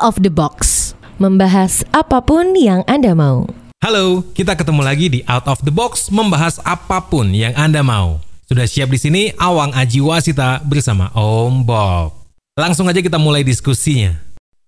[0.00, 0.92] of the box.
[1.20, 3.44] Membahas apa pun yang Anda mau.
[3.80, 8.20] Halo, kita ketemu lagi di Out of the Box membahas apa pun yang Anda mau.
[8.44, 12.12] Sudah siap di sini Awang Aji Wasita bersama Om Bob.
[12.58, 14.16] Langsung aja kita mulai diskusinya.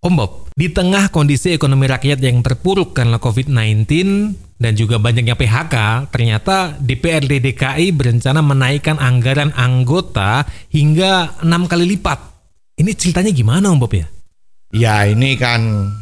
[0.00, 3.84] Om Bob, di tengah kondisi ekonomi rakyat yang terpuruk karena COVID-19
[4.56, 12.18] dan juga banyaknya PHK, ternyata DPRD DKI berencana menaikkan anggaran anggota hingga enam kali lipat.
[12.80, 14.08] Ini ceritanya gimana Om Bob ya?
[14.72, 15.92] Ya ini kan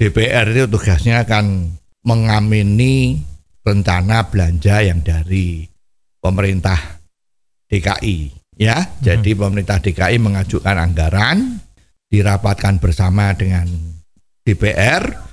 [0.00, 3.20] DPR itu tugasnya kan mengamini
[3.60, 5.68] rencana belanja yang dari
[6.16, 7.00] pemerintah
[7.68, 8.80] DKI ya.
[8.80, 8.90] Hmm.
[9.04, 11.60] Jadi pemerintah DKI mengajukan anggaran
[12.08, 13.68] dirapatkan bersama dengan
[14.46, 15.28] DPR.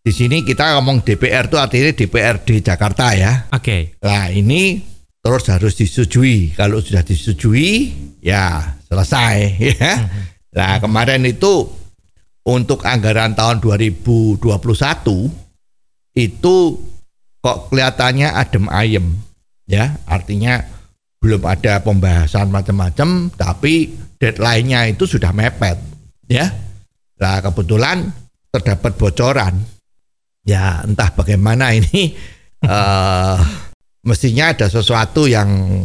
[0.00, 3.46] Di sini kita ngomong DPR itu artinya DPRD Jakarta ya.
[3.52, 3.62] Oke.
[3.62, 3.82] Okay.
[4.02, 4.80] Nah, ini
[5.20, 6.56] terus harus disetujui.
[6.56, 7.92] Kalau sudah disetujui
[8.24, 9.36] ya selesai
[9.78, 9.92] ya.
[10.00, 10.26] Hmm.
[10.50, 11.79] Nah, kemarin itu
[12.46, 14.40] untuk anggaran tahun 2021
[16.16, 16.56] itu
[17.40, 19.06] kok kelihatannya adem ayem
[19.68, 19.96] ya.
[20.08, 20.60] Artinya
[21.20, 25.76] belum ada pembahasan macam-macam tapi deadline-nya itu sudah mepet
[26.28, 26.48] ya.
[27.20, 28.08] Nah kebetulan
[28.50, 29.54] terdapat bocoran.
[30.40, 32.16] Ya entah bagaimana ini
[32.64, 33.36] uh,
[34.08, 35.84] mestinya ada sesuatu yang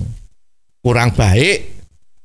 [0.80, 1.76] kurang baik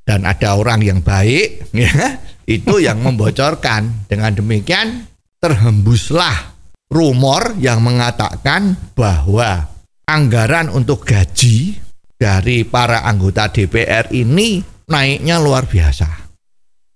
[0.06, 2.18] dan ada orang yang baik ya
[2.50, 4.10] itu yang membocorkan.
[4.10, 5.06] Dengan demikian
[5.38, 6.58] terhembuslah
[6.90, 9.70] rumor yang mengatakan bahwa
[10.10, 11.78] anggaran untuk gaji
[12.18, 16.28] dari para anggota DPR ini naiknya luar biasa.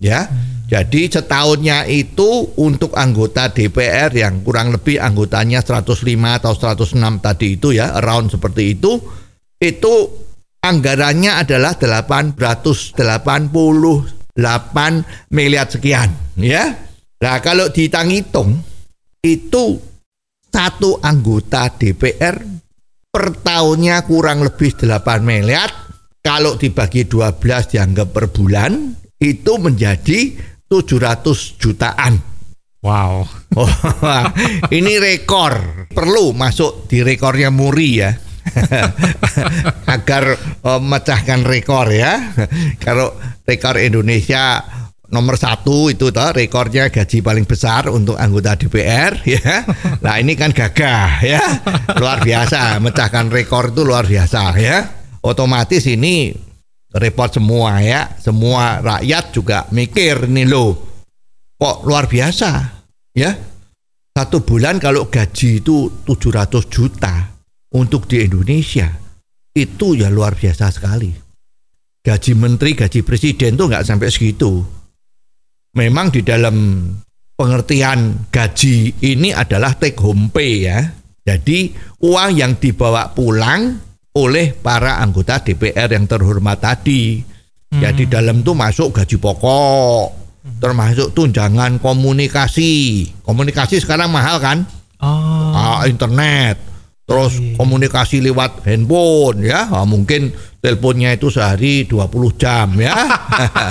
[0.03, 0.27] Ya.
[0.65, 6.03] Jadi setahunnya itu untuk anggota DPR yang kurang lebih anggotanya 105
[6.41, 8.97] atau 106 tadi itu ya, around seperti itu,
[9.61, 9.95] itu
[10.65, 12.97] anggarannya adalah 880
[14.35, 16.75] 8 miliar sekian ya.
[17.23, 18.59] Nah, kalau dihitung-hitung
[19.25, 19.81] itu
[20.51, 22.37] satu anggota DPR
[23.09, 25.71] per tahunnya kurang lebih 8 miliar.
[26.25, 30.33] Kalau dibagi 12 dianggap per bulan itu menjadi
[30.67, 32.17] 700 jutaan.
[32.81, 33.29] Wow.
[34.77, 35.85] Ini rekor.
[35.93, 38.13] Perlu masuk di rekornya Muri ya.
[39.95, 40.25] agar
[40.63, 42.35] uh, memecahkan rekor ya.
[42.85, 44.63] Kalau rekor Indonesia
[45.15, 49.63] nomor satu itu toh rekornya gaji paling besar untuk anggota DPR ya.
[50.03, 51.43] Nah ini kan gagah ya,
[51.99, 54.79] luar biasa, mecahkan rekor itu luar biasa ya.
[55.25, 56.35] Otomatis ini
[56.95, 60.77] repot semua ya, semua rakyat juga mikir nih lo,
[61.57, 62.51] kok luar biasa
[63.17, 63.33] ya.
[64.15, 67.34] Satu bulan kalau gaji itu 700 juta,
[67.75, 68.87] untuk di Indonesia
[69.55, 71.11] itu ya luar biasa sekali.
[72.05, 74.61] Gaji menteri, gaji presiden tuh nggak sampai segitu.
[75.75, 76.87] Memang di dalam
[77.35, 80.79] pengertian gaji ini adalah take home pay ya.
[81.25, 81.73] Jadi
[82.05, 83.81] uang yang dibawa pulang
[84.15, 87.25] oleh para anggota DPR yang terhormat tadi.
[87.73, 87.81] Hmm.
[87.81, 90.07] Jadi dalam tuh masuk gaji pokok,
[90.61, 93.09] termasuk tunjangan komunikasi.
[93.25, 94.69] Komunikasi sekarang mahal kan?
[95.01, 95.57] Oh.
[95.57, 96.74] Ah, internet
[97.05, 97.57] terus iya.
[97.61, 99.69] komunikasi lewat handphone ya.
[99.69, 100.33] Nah, mungkin
[100.65, 102.97] teleponnya itu sehari 20 jam ya.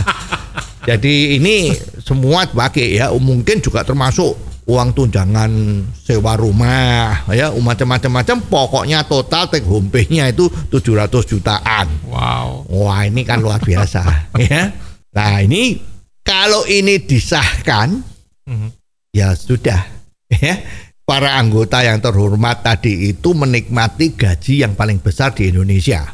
[0.90, 1.74] Jadi ini
[2.04, 3.10] semua pakai ya.
[3.16, 4.38] Mungkin juga termasuk
[4.70, 5.52] uang tunjangan
[5.98, 7.50] sewa rumah ya.
[7.58, 11.88] Macam-macam pokoknya total take home pay-nya itu 700 jutaan.
[12.06, 12.70] Wow.
[12.70, 14.04] Wah ini kan luar biasa
[14.46, 14.70] ya.
[15.14, 15.82] Nah ini
[16.22, 17.98] kalau ini disahkan
[18.46, 18.70] mm -hmm.
[19.16, 19.82] ya sudah
[20.30, 20.56] ya
[21.04, 26.08] para anggota yang terhormat tadi itu menikmati gaji yang paling besar di Indonesia.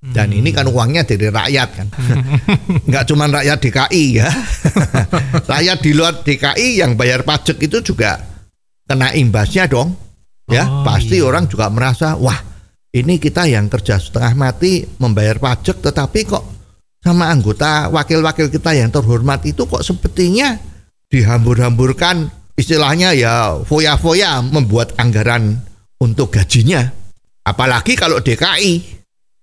[0.00, 1.88] Dan ini kan uangnya dari rakyat kan.
[2.88, 4.32] Enggak cuma rakyat DKI ya.
[5.52, 8.16] rakyat di luar DKI yang bayar pajak itu juga
[8.88, 9.92] kena imbasnya dong.
[10.50, 11.30] Ya, oh, pasti iya.
[11.30, 12.34] orang juga merasa, wah,
[12.90, 16.44] ini kita yang kerja setengah mati membayar pajak tetapi kok
[16.98, 20.58] sama anggota wakil-wakil kita yang terhormat itu kok sepertinya
[21.06, 25.58] dihambur-hamburkan istilahnya ya foya-foya membuat anggaran
[26.00, 26.86] untuk gajinya.
[27.44, 28.72] Apalagi kalau DKI,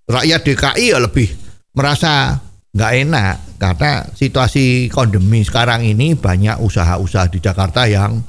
[0.08, 1.28] rakyat DKI ya lebih
[1.74, 2.38] merasa
[2.72, 8.22] nggak enak karena situasi pandemi sekarang ini banyak usaha-usaha di Jakarta yang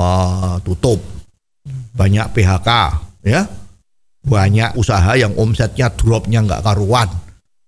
[0.00, 1.02] uh, tutup,
[1.92, 2.70] banyak PHK,
[3.26, 3.44] ya,
[4.24, 7.08] banyak usaha yang omsetnya dropnya nggak karuan.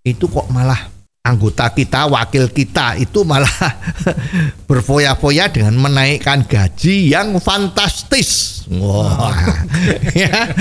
[0.05, 0.94] Itu kok malah
[1.25, 3.49] anggota kita, wakil kita itu malah
[4.69, 8.63] berfoya-foya dengan menaikkan gaji yang fantastis.
[8.69, 9.33] Wah.
[10.21, 10.53] ya.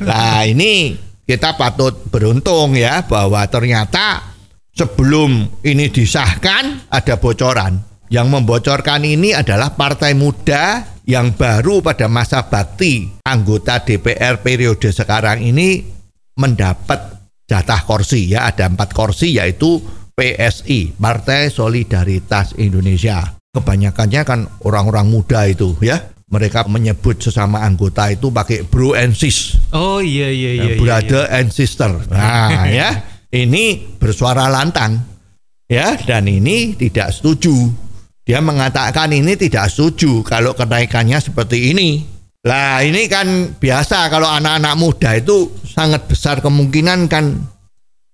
[0.00, 0.96] Nah, ini
[1.28, 4.24] kita patut beruntung ya bahwa ternyata
[4.72, 7.80] sebelum ini disahkan ada bocoran
[8.12, 15.40] Yang membocorkan ini adalah partai muda yang baru pada masa bakti anggota DPR periode sekarang
[15.40, 15.82] ini
[16.36, 17.13] mendapat
[17.44, 19.80] jatah kursi ya ada empat kursi yaitu
[20.14, 23.34] PSI Partai Solidaritas Indonesia.
[23.54, 26.14] Kebanyakannya kan orang-orang muda itu ya.
[26.24, 29.54] Mereka menyebut sesama anggota itu pakai bro and sis.
[29.70, 31.34] Oh iya iya iya, iya brother iya.
[31.38, 31.90] and sister.
[32.10, 32.90] Nah ya.
[33.34, 34.98] Ini bersuara lantang
[35.66, 35.98] ya.
[35.98, 37.70] Dan ini tidak setuju.
[38.24, 42.13] Dia mengatakan ini tidak setuju kalau kenaikannya seperti ini
[42.44, 47.40] lah ini kan biasa kalau anak-anak muda itu sangat besar kemungkinan kan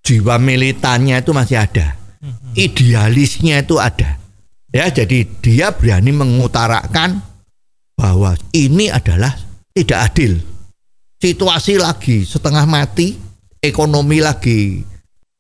[0.07, 1.99] jiwa militannya itu masih ada.
[2.55, 4.23] Idealisnya itu ada.
[4.71, 7.19] Ya, jadi dia berani mengutarakan
[7.99, 9.35] bahwa ini adalah
[9.75, 10.39] tidak adil.
[11.19, 13.19] Situasi lagi setengah mati,
[13.59, 14.87] ekonomi lagi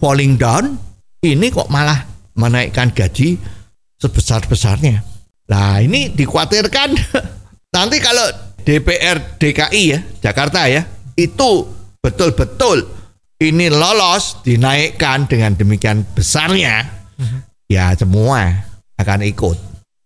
[0.03, 0.75] falling down,
[1.23, 3.39] ini kok malah menaikkan gaji
[4.03, 4.99] sebesar-besarnya.
[5.47, 6.91] Nah, ini dikhawatirkan
[7.77, 9.99] nanti kalau DPR DKI ya
[10.31, 10.87] Jakarta ya
[11.19, 11.67] itu
[11.99, 12.87] betul-betul
[13.43, 16.87] ini lolos dinaikkan dengan demikian besarnya
[17.19, 17.43] uh-huh.
[17.67, 18.63] ya semua
[18.95, 19.59] akan ikut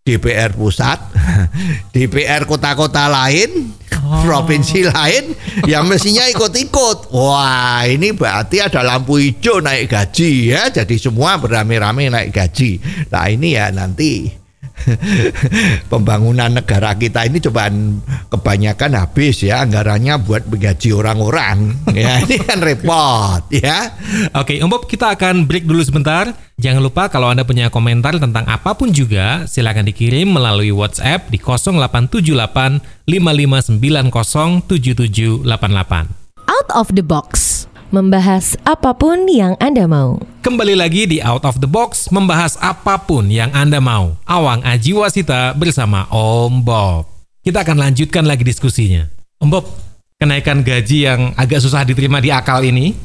[0.05, 1.01] DPR pusat,
[1.97, 3.73] DPR kota-kota lain,
[4.05, 4.21] oh.
[4.21, 5.33] provinsi lain
[5.65, 7.09] yang mestinya ikut-ikut.
[7.09, 10.69] Wah, ini berarti ada lampu hijau naik gaji ya.
[10.69, 12.85] Jadi semua beramai-ramai naik gaji.
[13.09, 14.29] Nah, ini ya nanti
[15.93, 21.59] pembangunan negara kita ini cobaan kebanyakan habis ya anggarannya buat menggaji orang-orang.
[21.95, 23.95] Ya ini kan repot ya.
[24.35, 26.35] Oke Om Bob kita akan break dulu sebentar.
[26.59, 31.39] Jangan lupa kalau anda punya komentar tentang apa pun juga silakan dikirim melalui WhatsApp di
[31.39, 37.65] 0878 5590 7788 out of the box
[37.95, 40.19] membahas apa pun yang Anda mau.
[40.43, 44.19] Kembali lagi di Out of the Box, membahas apa pun yang Anda mau.
[44.27, 47.07] Awang Aji Wasita bersama Om Bob.
[47.47, 49.07] Kita akan lanjutkan lagi diskusinya.
[49.39, 49.71] Om Bob,
[50.19, 52.99] kenaikan gaji yang agak susah diterima di akal ini,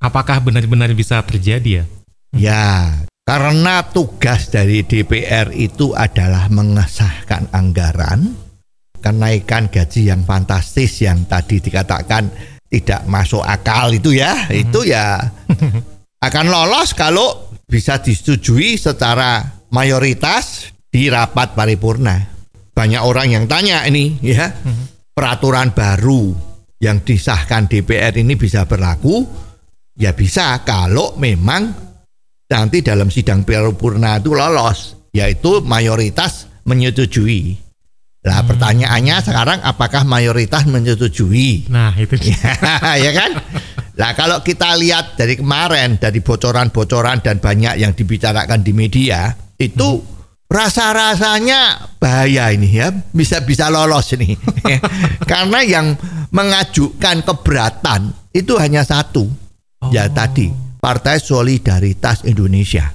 [0.00, 1.84] apakah benar-benar bisa terjadi ya?
[2.32, 2.68] Ya,
[3.28, 8.32] karena tugas dari DPR itu adalah mengesahkan anggaran,
[9.04, 12.30] kenaikan gaji yang fantastis yang tadi dikatakan
[12.70, 14.62] tidak masuk akal itu ya, hmm.
[14.62, 15.18] itu ya
[16.26, 19.42] akan lolos kalau bisa disetujui secara
[19.74, 22.30] mayoritas di rapat paripurna.
[22.70, 25.12] Banyak orang yang tanya ini ya, hmm.
[25.12, 26.30] peraturan baru
[26.78, 29.26] yang disahkan DPR ini bisa berlaku?
[30.00, 31.74] Ya bisa kalau memang
[32.46, 37.69] nanti dalam sidang paripurna itu lolos, yaitu mayoritas menyetujui.
[38.20, 38.48] Nah, hmm.
[38.52, 41.72] pertanyaannya sekarang apakah mayoritas menyetujui?
[41.72, 42.36] Nah, itu dia.
[43.04, 43.32] ya kan?
[43.96, 50.04] Nah, kalau kita lihat dari kemarin dari bocoran-bocoran dan banyak yang dibicarakan di media, itu
[50.04, 50.52] hmm.
[50.52, 54.36] rasa-rasanya bahaya ini ya, bisa-bisa lolos ini.
[55.30, 55.96] Karena yang
[56.28, 59.24] mengajukan keberatan itu hanya satu.
[59.88, 59.88] Ya oh.
[59.88, 62.92] Ya tadi, Partai Solidaritas Indonesia.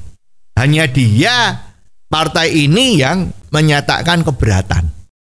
[0.54, 1.66] Hanya dia
[2.14, 4.95] partai ini yang menyatakan keberatan.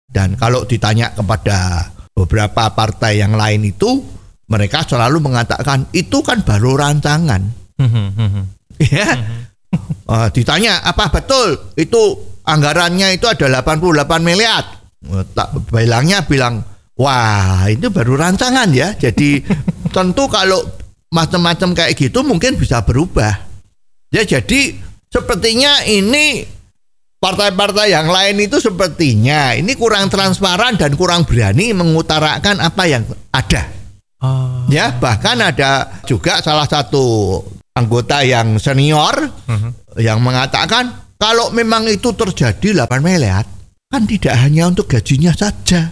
[0.09, 4.01] Dan kalau ditanya kepada beberapa partai yang lain itu,
[4.49, 7.41] mereka selalu mengatakan itu kan baru rancangan.
[8.81, 9.09] ya.
[10.09, 14.65] uh, ditanya apa betul itu anggarannya itu ada 88 miliar.
[15.05, 16.65] Uh, tak bilangnya bilang
[16.97, 18.97] wah itu baru rancangan ya.
[18.97, 19.45] Jadi
[19.95, 20.65] tentu kalau
[21.13, 23.45] macam-macam kayak gitu mungkin bisa berubah.
[24.09, 24.73] Ya jadi
[25.13, 26.57] sepertinya ini
[27.19, 33.03] partai-partai yang lain itu sepertinya ini kurang transparan dan kurang berani mengutarakan apa yang
[33.35, 33.67] ada.
[34.19, 34.67] Oh.
[34.67, 37.39] Ya, bahkan ada juga salah satu
[37.75, 39.71] anggota yang senior uh-huh.
[39.99, 43.43] yang mengatakan kalau memang itu terjadi 8 miliar
[43.89, 45.91] kan tidak hanya untuk gajinya saja.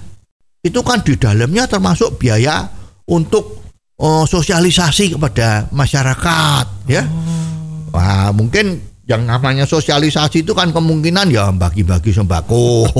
[0.64, 2.68] Itu kan di dalamnya termasuk biaya
[3.08, 3.64] untuk
[4.00, 7.04] oh, sosialisasi kepada masyarakat, ya.
[7.08, 7.96] Oh.
[7.96, 12.92] Wah, mungkin yang namanya sosialisasi itu kan kemungkinan ya bagi-bagi sembako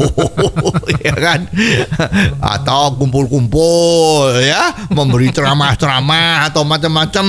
[1.06, 1.44] ya kan?
[2.40, 7.26] Atau kumpul-kumpul ya memberi ceramah-ceramah atau macam-macam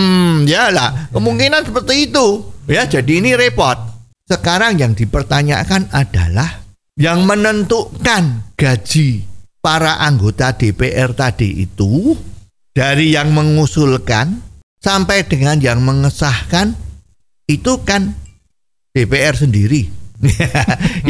[0.46, 1.10] ya lah.
[1.10, 2.86] Kemungkinan seperti itu ya.
[2.86, 3.74] Jadi ini repot.
[4.30, 6.62] Sekarang yang dipertanyakan adalah
[6.94, 9.26] yang menentukan gaji
[9.58, 12.14] para anggota DPR tadi itu
[12.70, 14.38] dari yang mengusulkan
[14.78, 16.78] sampai dengan yang mengesahkan
[17.50, 18.27] itu kan
[18.98, 19.86] DPR sendiri.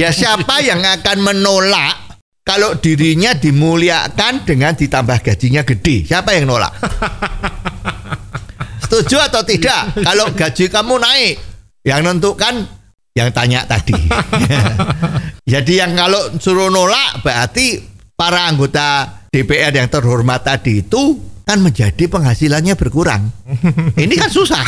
[0.01, 6.05] ya siapa yang akan menolak kalau dirinya dimuliakan dengan ditambah gajinya gede?
[6.05, 6.77] Siapa yang nolak?
[8.85, 10.01] Setuju atau tidak?
[10.01, 11.35] Kalau gaji kamu naik,
[11.85, 12.65] yang nentukan
[13.17, 13.97] yang tanya tadi.
[15.53, 17.81] Jadi yang kalau suruh nolak berarti
[18.17, 23.33] para anggota DPR yang terhormat tadi itu kan menjadi penghasilannya berkurang.
[23.97, 24.65] Ini kan susah.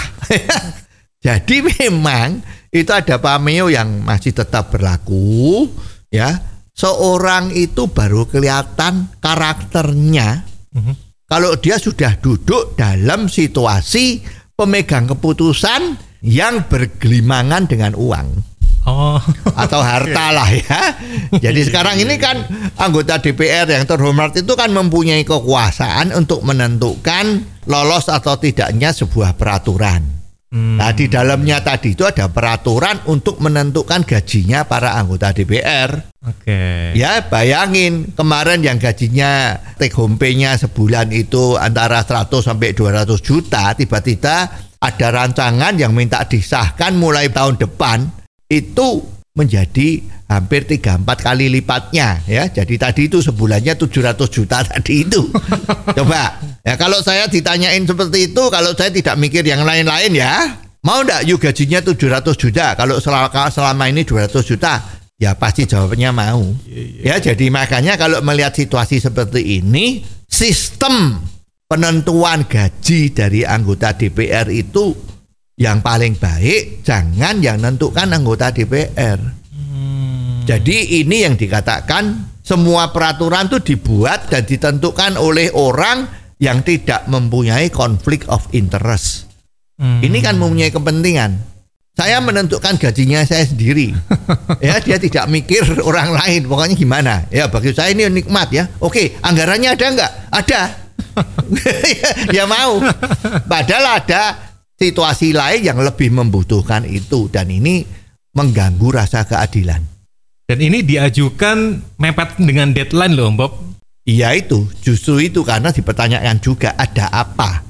[1.20, 5.66] Jadi memang itu ada pameo yang masih tetap berlaku
[6.10, 6.38] ya.
[6.70, 10.48] Seorang itu baru kelihatan karakternya
[11.30, 14.24] kalau dia sudah duduk dalam situasi
[14.56, 18.50] pemegang keputusan yang bergelimangan dengan uang.
[18.80, 19.20] Oh.
[19.60, 20.80] atau harta lah ya.
[21.36, 22.40] Jadi sekarang ini kan
[22.80, 30.19] anggota DPR yang terhormat itu kan mempunyai kekuasaan untuk menentukan lolos atau tidaknya sebuah peraturan.
[30.50, 30.82] Hmm.
[30.82, 36.10] Nah di dalamnya tadi itu ada peraturan untuk menentukan gajinya para anggota DPR.
[36.26, 36.42] Oke.
[36.42, 36.98] Okay.
[36.98, 43.78] Ya bayangin kemarin yang gajinya take home pay-nya sebulan itu antara 100 sampai 200 juta,
[43.78, 44.50] tiba-tiba
[44.82, 48.10] ada rancangan yang minta disahkan mulai tahun depan
[48.50, 49.06] itu
[49.38, 52.50] menjadi hampir 3 4 kali lipatnya ya.
[52.50, 55.30] Jadi tadi itu sebulannya 700 juta tadi itu.
[55.94, 60.60] Coba ya kalau saya ditanyain seperti itu kalau saya tidak mikir yang lain-lain ya.
[60.80, 64.80] Mau enggak yuk gajinya 700 juta kalau selama, selama ini 200 juta
[65.20, 66.40] ya pasti jawabannya mau.
[67.04, 71.20] Ya jadi makanya kalau melihat situasi seperti ini sistem
[71.68, 74.96] penentuan gaji dari anggota DPR itu
[75.60, 79.20] yang paling baik jangan yang nentukan anggota DPR.
[79.52, 80.48] Hmm.
[80.48, 86.08] Jadi ini yang dikatakan semua peraturan itu dibuat dan ditentukan oleh orang
[86.40, 89.28] yang tidak mempunyai konflik of interest.
[89.76, 90.00] Hmm.
[90.00, 91.36] Ini kan mempunyai kepentingan.
[91.92, 93.92] Saya menentukan gajinya saya sendiri.
[94.64, 96.48] ya, dia tidak mikir orang lain.
[96.48, 97.14] Pokoknya gimana?
[97.28, 98.64] Ya, bagi saya ini nikmat ya.
[98.80, 100.12] Oke, anggarannya ada nggak?
[100.32, 100.62] Ada.
[102.36, 102.80] ya mau.
[103.44, 107.84] Padahal ada situasi lain yang lebih membutuhkan itu dan ini
[108.32, 109.84] mengganggu rasa keadilan.
[110.48, 113.69] Dan ini diajukan mepet dengan deadline loh, Bob.
[114.08, 117.64] Iya itu, justru itu karena dipertanyakan juga ada apa.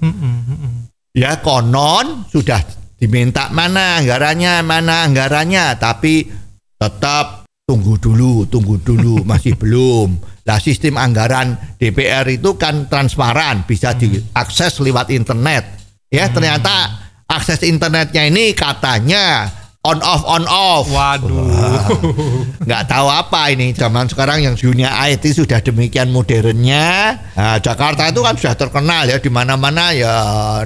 [1.11, 2.63] Ya konon sudah
[2.97, 6.31] diminta mana anggarannya, mana anggarannya, tapi
[6.79, 10.17] tetap tunggu dulu, tunggu dulu, masih belum.
[10.47, 18.27] Nah sistem anggaran DPR itu kan transparan, bisa diakses lewat internet Ya ternyata akses internetnya
[18.27, 19.47] ini katanya
[19.81, 20.85] on off on off.
[20.93, 22.45] Waduh.
[22.69, 27.17] Nggak tahu apa ini zaman sekarang yang dunia IT sudah demikian modernnya.
[27.33, 30.15] Nah, Jakarta itu kan sudah terkenal ya di mana-mana ya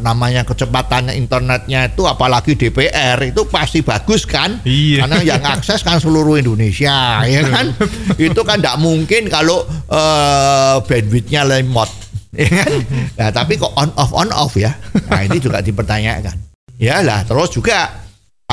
[0.03, 4.59] namanya kecepatan internetnya itu apalagi DPR itu pasti bagus kan?
[4.67, 5.07] Iya.
[5.07, 7.71] Karena yang akses kan seluruh Indonesia ya kan.
[8.19, 9.63] itu kan tidak mungkin kalau
[9.95, 11.87] uh, bandwidthnya lemot
[12.35, 12.73] ya kan?
[13.15, 14.75] Nah, tapi kok on off on off ya?
[15.07, 16.35] Nah, ini juga dipertanyakan.
[16.75, 18.04] Ya lah, terus juga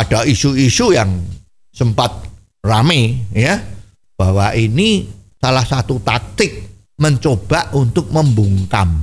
[0.01, 1.09] ada isu-isu yang
[1.69, 2.25] sempat
[2.65, 3.61] rame ya.
[4.17, 5.09] Bahwa ini
[5.41, 9.01] salah satu taktik mencoba untuk membungkam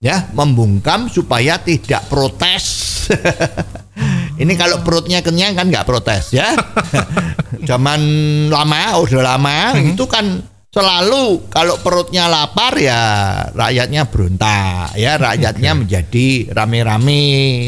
[0.00, 0.28] ya.
[0.32, 2.64] Membungkam supaya tidak protes.
[4.38, 6.54] Ini kalau perutnya kenyang kan nggak protes ya.
[7.68, 8.00] Zaman
[8.46, 9.98] lama udah lama hmm.
[9.98, 10.38] itu kan
[10.68, 13.00] selalu kalau perutnya lapar ya
[13.56, 17.22] rakyatnya berontak ya rakyatnya menjadi rame-rame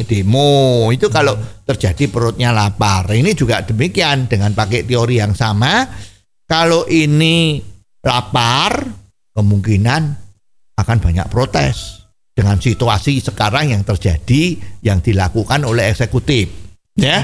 [0.04, 0.88] demo.
[0.92, 3.09] Itu kalau terjadi perutnya lapar.
[3.09, 5.88] Ini juga demikian dengan pakai teori yang sama.
[6.45, 7.62] Kalau ini
[8.04, 8.85] lapar
[9.33, 10.02] kemungkinan
[10.76, 12.04] akan banyak protes
[12.35, 16.49] dengan situasi sekarang yang terjadi yang dilakukan oleh eksekutif
[16.97, 17.23] ya.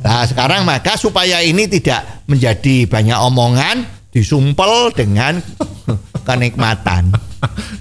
[0.00, 5.38] Nah sekarang maka supaya ini tidak menjadi banyak omongan disumpel dengan
[6.28, 7.14] kenikmatan.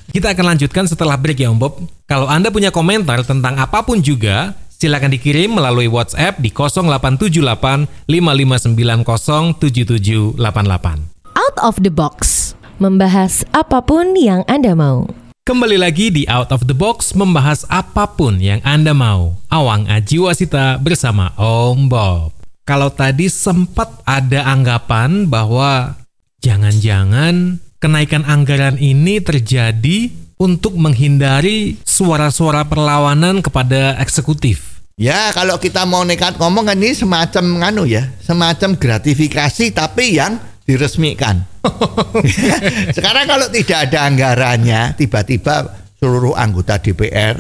[0.10, 1.74] Kita akan lanjutkan setelah break ya Om Bob.
[2.10, 9.60] Kalau Anda punya komentar tentang apa pun juga, silakan dikirim melalui WhatsApp di 0878 5590
[10.40, 11.38] 7788.
[11.38, 15.06] Out of the box, membahas apa pun yang Anda mau.
[15.50, 19.34] Kembali lagi di Out of the Box membahas apa pun yang Anda mau.
[19.50, 22.38] Awang Ajiwasita bersama Om Bob.
[22.70, 25.98] Kalau tadi sempat ada anggapan bahwa
[26.40, 30.08] Jangan-jangan kenaikan anggaran ini terjadi
[30.40, 34.80] untuk menghindari suara-suara perlawanan kepada eksekutif.
[35.00, 40.40] Ya, kalau kita mau nekat ngomong kan ini semacam nganu ya, semacam gratifikasi tapi yang
[40.68, 41.44] diresmikan.
[42.96, 47.36] Sekarang kalau tidak ada anggarannya, tiba-tiba seluruh anggota DPR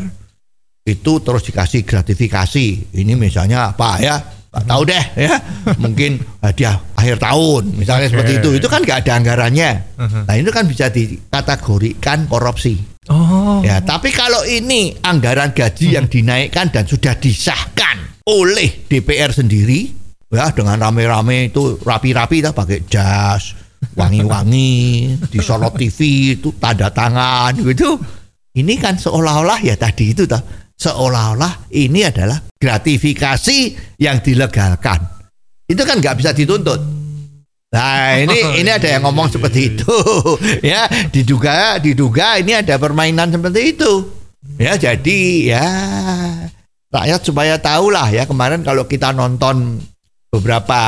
[0.88, 2.96] itu terus dikasih gratifikasi.
[2.96, 4.39] Ini misalnya apa ya?
[4.50, 5.38] Gak tahu deh ya.
[5.78, 8.50] Mungkin hadiah akhir tahun misalnya seperti itu.
[8.58, 9.72] Itu kan gak ada anggarannya.
[10.00, 10.24] Uh-huh.
[10.26, 12.82] nah itu kan bisa dikategorikan korupsi.
[13.14, 13.62] Oh.
[13.62, 19.90] Ya tapi kalau ini anggaran gaji yang dinaikkan dan sudah disahkan oleh DPR sendiri
[20.30, 23.58] ya dengan rame-rame itu rapi-rapi lah pakai jas
[23.98, 25.98] wangi-wangi disorot TV
[26.42, 28.02] itu tanda tangan gitu.
[28.50, 30.42] Ini kan seolah-olah ya tadi itu toh
[30.80, 33.60] seolah-olah ini adalah gratifikasi
[34.00, 35.04] yang dilegalkan.
[35.68, 36.82] Itu kan nggak bisa dituntut.
[37.70, 39.86] Nah ini ini ada yang ngomong seperti itu.
[40.66, 43.92] Ya diduga diduga ini ada permainan seperti itu.
[44.58, 45.20] Ya jadi
[45.54, 45.66] ya
[46.90, 49.78] rakyat supaya tahu lah ya kemarin kalau kita nonton
[50.34, 50.82] beberapa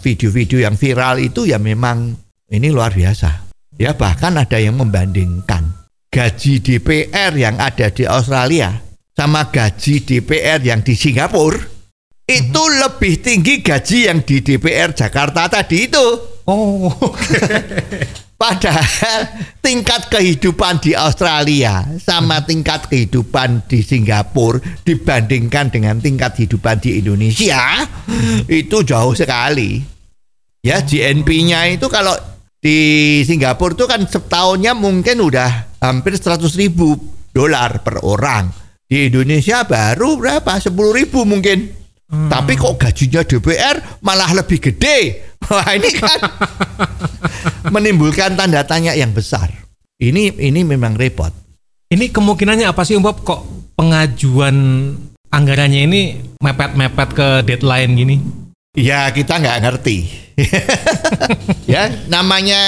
[0.00, 2.16] video-video yang viral itu ya memang
[2.48, 3.52] ini luar biasa.
[3.76, 5.68] Ya bahkan ada yang membandingkan
[6.08, 11.60] gaji DPR yang ada di Australia sama gaji DPR yang di Singapura
[12.22, 16.06] itu lebih tinggi gaji yang di DPR Jakarta tadi itu.
[16.48, 16.88] Oh.
[18.42, 19.30] Padahal
[19.62, 27.86] tingkat kehidupan di Australia sama tingkat kehidupan di Singapura dibandingkan dengan tingkat kehidupan di Indonesia
[28.50, 29.78] itu jauh sekali.
[30.58, 32.18] Ya GNP-nya itu kalau
[32.58, 32.78] di
[33.22, 36.98] Singapura itu kan setahunnya mungkin udah hampir 100 ribu
[37.30, 38.61] dolar per orang.
[38.92, 40.52] Di Indonesia baru berapa?
[40.60, 41.64] 10 ribu mungkin.
[42.12, 42.28] Hmm.
[42.28, 45.24] Tapi kok gajinya DPR malah lebih gede.
[45.48, 46.20] Wah ini kan
[47.72, 49.48] menimbulkan tanda tanya yang besar.
[49.96, 51.32] Ini ini memang repot.
[51.88, 54.56] Ini kemungkinannya apa sih Bob kok pengajuan
[55.32, 56.00] anggarannya ini
[56.36, 58.16] mepet-mepet ke deadline gini?
[58.76, 59.98] Ya kita nggak ngerti.
[61.72, 62.60] ya namanya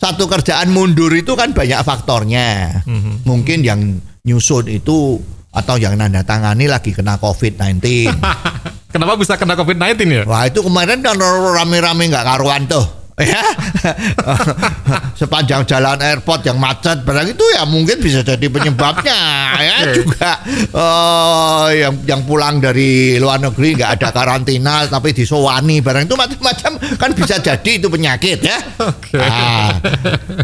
[0.00, 2.80] satu kerjaan mundur itu kan banyak faktornya.
[2.88, 3.14] Mm-hmm.
[3.28, 5.22] Mungkin yang nyusun itu
[5.54, 8.10] atau yang nanda tangani lagi kena COVID-19.
[8.92, 10.22] Kenapa bisa kena COVID-19 ya?
[10.26, 13.42] Wah itu kemarin kan rame-rame nggak karuan tuh ya.
[15.20, 19.20] Sepanjang jalan airport yang macet barang itu ya mungkin bisa jadi penyebabnya.
[19.66, 20.30] Ya juga
[20.76, 26.72] uh, yang yang pulang dari luar negeri nggak ada karantina tapi disowani barang itu macam-macam.
[27.00, 28.58] Kan bisa jadi itu penyakit ya.
[28.76, 29.18] Okay.
[29.18, 29.80] nah,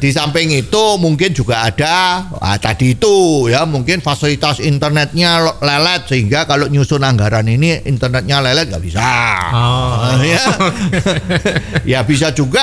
[0.00, 6.48] di samping itu mungkin juga ada ah, tadi itu ya mungkin fasilitas internetnya lelet sehingga
[6.48, 9.04] kalau nyusun anggaran ini internetnya lelet nggak bisa.
[9.52, 10.18] Oh.
[10.24, 10.44] ya.
[11.92, 12.61] Ya bisa juga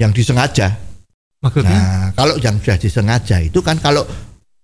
[0.00, 0.72] yang disengaja.
[1.44, 1.76] Maksudnya?
[1.76, 4.08] Nah, kalau yang sudah disengaja itu kan kalau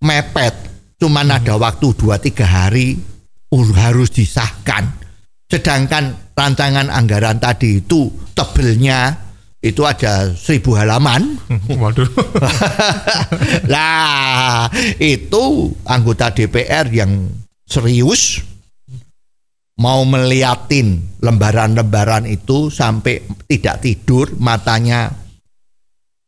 [0.01, 0.53] mepet
[0.97, 1.37] cuman hmm.
[1.37, 2.97] ada waktu 2 3 hari
[3.77, 4.89] harus disahkan.
[5.47, 9.15] Sedangkan rancangan anggaran tadi itu tebelnya
[9.63, 11.39] itu ada seribu halaman.
[11.81, 12.09] Waduh.
[13.73, 14.69] lah
[14.99, 17.31] itu anggota DPR yang
[17.65, 18.43] serius
[19.77, 25.13] mau meliatin lembaran-lembaran itu sampai tidak tidur matanya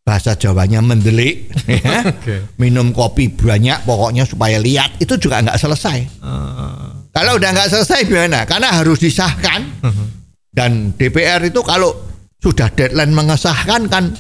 [0.09, 2.09] bahasa Jawanya mendelik ya.
[2.09, 2.49] okay.
[2.57, 7.13] minum kopi banyak pokoknya supaya lihat itu juga nggak selesai uh.
[7.13, 10.09] kalau udah nggak selesai gimana karena harus disahkan uh-huh.
[10.57, 11.93] dan DPR itu kalau
[12.41, 14.17] sudah deadline mengesahkan kan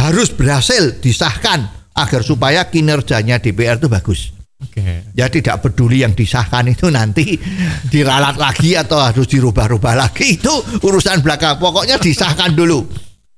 [0.00, 5.04] harus berhasil disahkan agar supaya kinerjanya DPR itu bagus Okay.
[5.12, 7.36] Ya tidak peduli yang disahkan itu nanti
[7.92, 11.60] diralat lagi atau harus dirubah-rubah lagi itu urusan belakang.
[11.60, 12.88] Pokoknya disahkan dulu.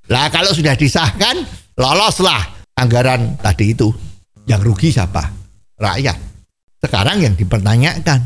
[0.09, 1.43] Lah kalau sudah disahkan
[1.79, 3.89] loloslah anggaran tadi itu.
[4.45, 5.23] Yang rugi siapa?
[5.79, 6.19] Rakyat.
[6.79, 8.21] Sekarang yang dipertanyakan,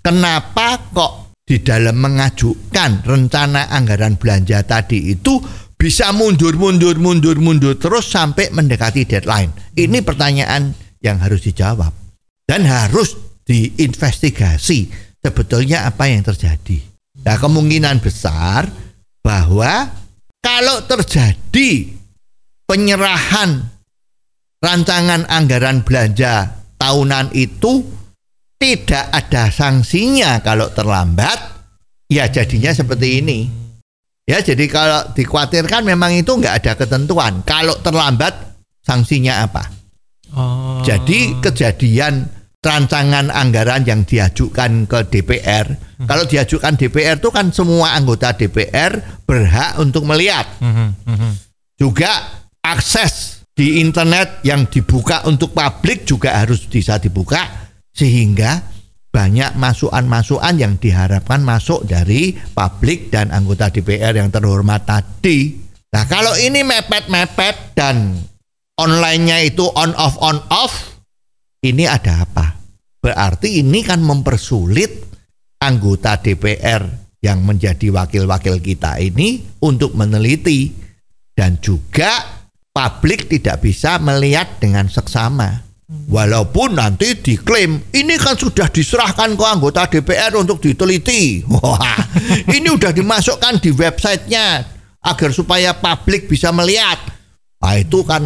[0.00, 5.40] kenapa kok di dalam mengajukan rencana anggaran belanja tadi itu
[5.74, 9.50] bisa mundur mundur mundur mundur terus sampai mendekati deadline?
[9.74, 10.70] Ini pertanyaan
[11.02, 11.90] yang harus dijawab
[12.46, 16.78] dan harus diinvestigasi sebetulnya apa yang terjadi.
[17.26, 18.70] Nah, kemungkinan besar
[19.22, 19.90] bahwa
[20.38, 22.01] kalau terjadi
[22.72, 23.68] penyerahan
[24.64, 27.84] rancangan anggaran belanja tahunan itu
[28.56, 31.36] tidak ada sanksinya kalau terlambat,
[32.08, 33.38] ya jadinya seperti ini.
[34.24, 37.44] Ya, jadi kalau dikhawatirkan memang itu nggak ada ketentuan.
[37.44, 38.32] Kalau terlambat,
[38.80, 39.68] sanksinya apa?
[40.32, 40.80] Oh.
[40.80, 42.24] Jadi kejadian
[42.62, 45.66] rancangan anggaran yang diajukan ke DPR.
[46.00, 46.06] Hmm.
[46.08, 50.46] Kalau diajukan DPR itu kan semua anggota DPR berhak untuk melihat.
[50.62, 50.94] Hmm.
[51.02, 51.34] Hmm.
[51.74, 58.72] Juga akses di internet yang dibuka untuk publik juga harus bisa dibuka sehingga
[59.12, 65.52] banyak masukan-masukan yang diharapkan masuk dari publik dan anggota DPR yang terhormat tadi.
[65.92, 68.16] Nah, kalau ini mepet-mepet dan
[68.80, 71.04] online-nya itu on off on off,
[71.60, 72.56] ini ada apa?
[73.04, 75.12] Berarti ini kan mempersulit
[75.60, 76.88] anggota DPR
[77.20, 80.72] yang menjadi wakil-wakil kita ini untuk meneliti
[81.36, 82.41] dan juga
[82.72, 85.68] publik tidak bisa melihat dengan seksama.
[86.08, 91.44] Walaupun nanti diklaim ini kan sudah diserahkan ke anggota DPR untuk diteliti.
[91.52, 92.00] Wah,
[92.48, 94.64] ini udah dimasukkan di websitenya
[95.04, 96.96] agar supaya publik bisa melihat.
[97.60, 98.24] Nah itu kan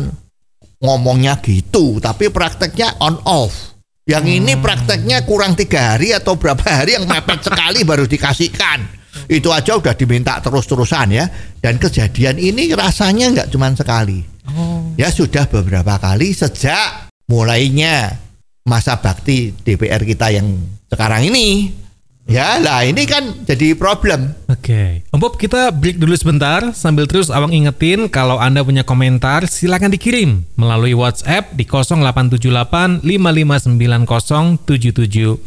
[0.79, 3.75] ngomongnya gitu, tapi prakteknya on off.
[4.07, 8.87] Yang ini prakteknya kurang tiga hari atau berapa hari yang mepet sekali baru dikasihkan.
[9.27, 11.27] Itu aja udah diminta terus-terusan ya.
[11.59, 14.36] Dan kejadian ini rasanya nggak cuma sekali.
[14.97, 18.17] Ya sudah beberapa kali sejak mulainya
[18.67, 20.59] masa bakti DPR kita yang
[20.91, 21.71] sekarang ini.
[22.27, 24.35] Ya lah ini kan jadi problem.
[24.51, 29.47] Oke, Om Bob kita break dulu sebentar sambil terus Awang ingetin kalau Anda punya komentar
[29.47, 35.47] silakan dikirim melalui WhatsApp di 0878 5590 7788.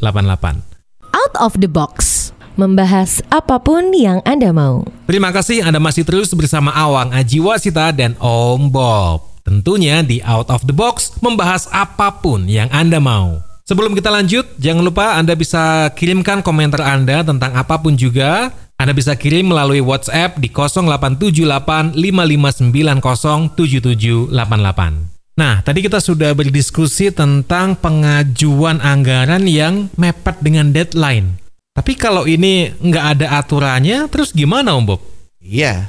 [1.11, 2.31] Out of the box.
[2.59, 4.83] Membahas apa pun yang Anda mau.
[5.07, 9.31] Terima kasih Anda masih terus bersama Awang Ajiwasita dan Om Bob.
[9.47, 13.39] Tentunya di Out of the Box membahas apa pun yang Anda mau.
[13.63, 18.51] Sebelum kita lanjut, jangan lupa Anda bisa kirimkan komentar Anda tentang apa pun juga.
[18.75, 25.39] Anda bisa kirim melalui WhatsApp di 0878 5590 7788.
[25.39, 31.39] Nah, tadi kita sudah berdiskusi tentang pengajuan anggaran yang mepet dengan deadline.
[31.79, 34.99] Tapi kalau ini nggak ada aturannya, terus gimana Om Bob?
[35.39, 35.87] Iya.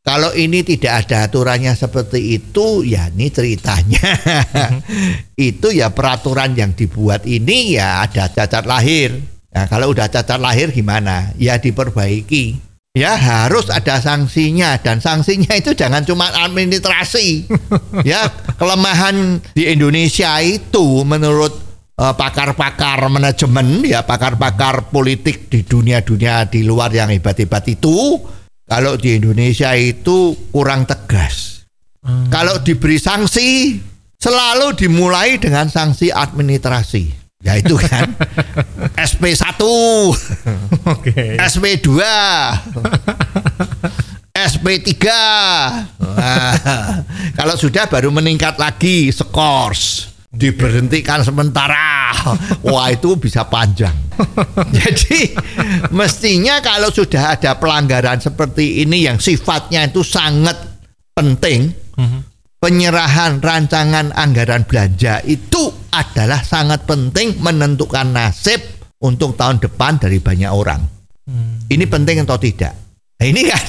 [0.00, 4.16] Kalau ini tidak ada aturannya seperti itu, ya ini ceritanya.
[5.36, 9.12] itu ya peraturan yang dibuat ini ya ada cacat lahir.
[9.52, 11.36] Nah, kalau udah cacat lahir gimana?
[11.36, 12.56] Ya diperbaiki.
[12.96, 17.44] Ya harus ada sanksinya dan sanksinya itu jangan cuma administrasi.
[18.08, 18.24] ya
[18.56, 21.65] kelemahan di Indonesia itu menurut
[21.96, 28.20] pakar-pakar manajemen ya pakar-pakar politik di dunia-dunia di luar yang hebat-hebat itu
[28.68, 31.64] kalau di Indonesia itu kurang tegas.
[32.04, 32.28] Hmm.
[32.28, 33.80] Kalau diberi sanksi
[34.20, 37.24] selalu dimulai dengan sanksi administrasi.
[37.46, 38.10] Ya itu kan
[38.98, 39.60] SP1,
[40.98, 41.38] okay.
[41.38, 42.02] SP2,
[44.34, 44.92] SP3.
[46.02, 46.52] Nah,
[47.38, 52.12] kalau sudah baru meningkat lagi skors diberhentikan sementara.
[52.68, 53.92] Wah, itu bisa panjang.
[54.78, 55.32] Jadi,
[55.90, 60.56] mestinya kalau sudah ada pelanggaran seperti ini yang sifatnya itu sangat
[61.16, 61.72] penting,
[62.60, 68.60] penyerahan rancangan anggaran belanja itu adalah sangat penting menentukan nasib
[69.00, 70.80] untuk tahun depan dari banyak orang.
[71.26, 71.66] Hmm.
[71.66, 72.85] Ini penting atau tidak?
[73.16, 73.64] Nah, ini kan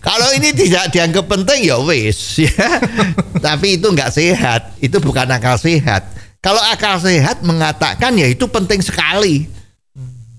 [0.00, 2.80] kalau ini tidak dianggap penting ya wis ya.
[3.46, 4.72] Tapi itu nggak sehat.
[4.80, 6.16] Itu bukan akal sehat.
[6.40, 9.44] Kalau akal sehat mengatakan ya itu penting sekali.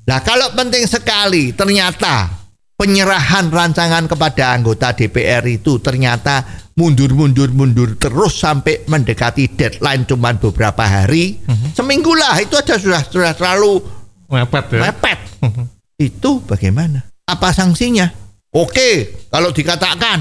[0.08, 2.32] Nah, kalau penting sekali ternyata
[2.80, 6.46] penyerahan rancangan kepada anggota DPR itu ternyata
[6.78, 11.42] mundur-mundur mundur terus sampai mendekati deadline cuma beberapa hari.
[11.46, 11.74] Uh-huh.
[11.74, 13.82] Seminggu lah itu aja sudah sudah terlalu
[14.30, 14.82] mepet ya.
[14.90, 15.20] Mepet.
[15.44, 15.66] Uh-huh.
[15.98, 17.06] Itu bagaimana?
[17.28, 18.27] Apa sanksinya?
[18.58, 20.18] Oke, kalau dikatakan,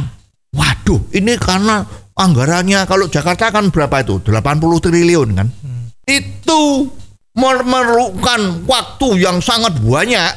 [0.52, 1.80] waduh, ini karena
[2.12, 4.20] anggarannya kalau Jakarta kan berapa itu?
[4.20, 5.48] 80 triliun kan?
[5.48, 5.88] Hmm.
[6.04, 6.92] Itu
[7.32, 10.32] memerlukan waktu yang sangat banyak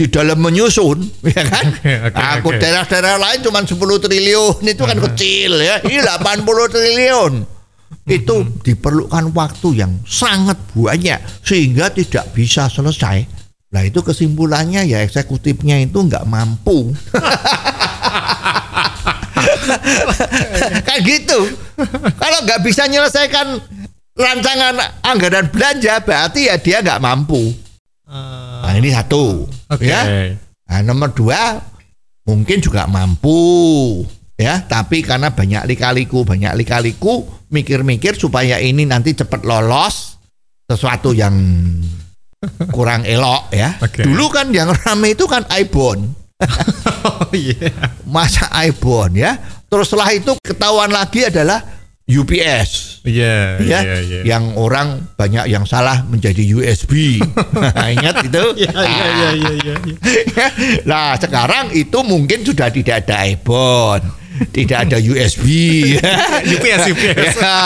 [0.00, 1.04] di dalam menyusun,
[1.36, 1.64] ya kan?
[1.76, 2.60] Okay, okay, Aku okay.
[2.64, 5.84] daerah-daerah lain cuma 10 triliun, itu kan kecil ya.
[5.84, 6.40] Ini 80
[6.72, 7.34] triliun.
[8.06, 13.35] Itu diperlukan waktu yang sangat banyak sehingga tidak bisa selesai
[13.76, 16.96] Nah itu kesimpulannya ya eksekutifnya itu nggak mampu.
[20.88, 21.52] Kayak gitu.
[22.16, 23.60] Kalau nggak bisa menyelesaikan
[24.16, 27.52] rancangan anggaran belanja berarti ya dia nggak mampu.
[28.08, 29.44] Nah ini satu.
[29.68, 29.92] Okay.
[29.92, 30.32] Ya.
[30.72, 31.60] Nah, nomor dua
[32.24, 33.36] mungkin juga mampu
[34.40, 40.18] ya tapi karena banyak likaliku banyak likaliku mikir-mikir supaya ini nanti cepat lolos
[40.66, 41.38] sesuatu yang
[42.70, 43.76] kurang elok ya.
[43.80, 44.04] Okay.
[44.04, 46.12] Dulu kan yang rame itu kan iPhone.
[47.08, 47.72] oh, yeah.
[48.04, 49.40] Masa iPhone ya.
[49.66, 51.64] Terus setelah itu ketahuan lagi adalah
[52.06, 53.02] UPS.
[53.02, 53.80] Iya, yeah, ya.
[53.82, 54.22] Yeah, yeah.
[54.22, 57.18] Yang orang banyak yang salah menjadi USB.
[57.98, 58.44] Ingat itu?
[58.62, 59.96] Iya, iya, iya, iya, iya.
[60.86, 65.48] Nah, sekarang itu mungkin sudah tidak ada iPhone tidak ada USB
[66.44, 67.56] UPS UPS ya.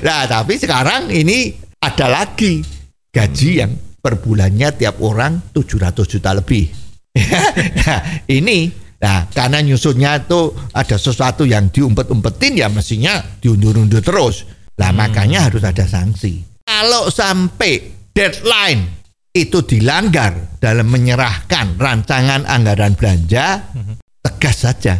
[0.00, 2.64] nah tapi sekarang ini ada lagi
[3.12, 6.70] gaji yang per bulannya tiap orang 700 juta lebih.
[7.82, 14.46] nah, ini nah karena nyusunnya itu ada sesuatu yang diumpet-umpetin ya mestinya diundur-undur terus.
[14.78, 14.98] Lah hmm.
[14.98, 16.62] makanya harus ada sanksi.
[16.62, 18.98] Kalau sampai deadline
[19.34, 23.94] itu dilanggar dalam menyerahkan rancangan anggaran belanja, hmm.
[24.22, 24.94] tegas saja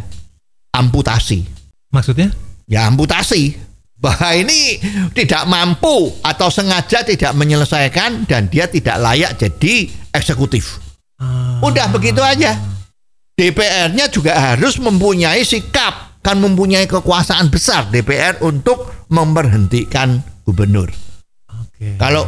[0.74, 1.42] amputasi.
[1.90, 2.30] Maksudnya?
[2.68, 3.67] Ya amputasi
[3.98, 4.78] bahwa ini
[5.12, 10.78] tidak mampu atau sengaja tidak menyelesaikan dan dia tidak layak jadi eksekutif.
[11.58, 12.54] Udah begitu aja.
[13.38, 20.90] DPR-nya juga harus mempunyai sikap, kan mempunyai kekuasaan besar DPR untuk memberhentikan gubernur.
[21.46, 21.98] Oke.
[21.98, 22.26] Kalau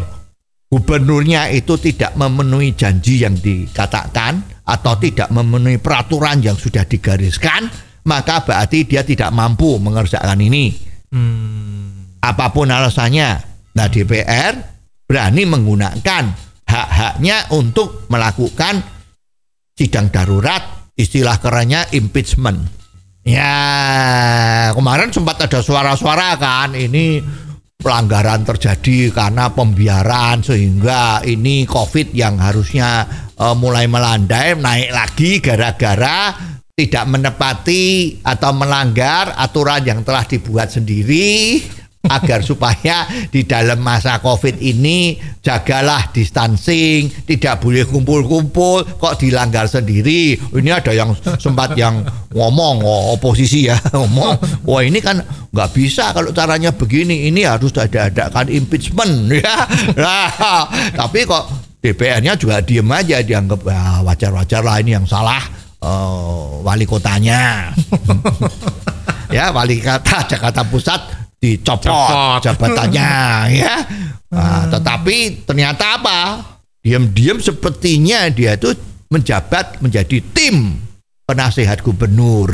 [0.71, 7.67] gubernurnya itu tidak memenuhi janji yang dikatakan atau tidak memenuhi peraturan yang sudah digariskan,
[8.07, 10.90] maka berarti dia tidak mampu mengerjakan ini.
[11.11, 12.19] Hmm.
[12.23, 13.29] Apa pun alasannya,
[13.75, 14.55] nah DPR
[15.09, 16.25] berani menggunakan
[16.69, 18.79] hak-haknya untuk melakukan
[19.75, 22.61] sidang darurat, istilah kerennya impeachment.
[23.27, 27.21] Ya, kemarin sempat ada suara-suara kan ini
[27.81, 36.37] pelanggaran terjadi karena pembiaran sehingga ini COVID yang harusnya eh, mulai melandai naik lagi gara-gara
[36.81, 41.61] tidak menepati atau melanggar aturan yang telah dibuat sendiri
[42.09, 50.41] agar supaya di dalam masa Covid ini jagalah distancing, tidak boleh kumpul-kumpul, kok dilanggar sendiri.
[50.41, 52.01] Ini ada yang sempat yang
[52.33, 55.21] ngomong, oh, oposisi ya ngomong, wah ini kan
[55.53, 59.69] nggak bisa kalau caranya begini, ini harus ada adakan impeachment ya.
[60.01, 60.65] Nah,
[60.97, 61.53] tapi kok
[61.85, 67.73] DPR-nya juga diem aja dianggap "Ah, wajar-wajar lah ini yang salah eh, wali kotanya.
[69.37, 71.01] ya wali kota Jakarta Pusat
[71.41, 72.39] dicopot Copot.
[72.45, 73.13] jabatannya
[73.65, 73.75] ya.
[74.31, 76.19] Nah, tetapi ternyata apa?
[76.81, 78.73] Diam-diam sepertinya dia itu
[79.11, 80.79] menjabat menjadi tim
[81.27, 82.51] penasehat gubernur.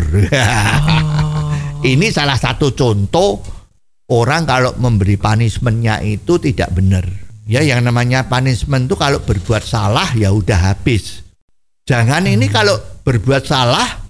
[1.93, 3.45] Ini salah satu contoh
[4.11, 7.05] orang kalau memberi punishmentnya itu tidak benar.
[7.47, 11.23] Ya yang namanya punishment itu kalau berbuat salah ya udah habis.
[11.87, 12.75] Jangan ini kalau
[13.07, 14.03] berbuat salah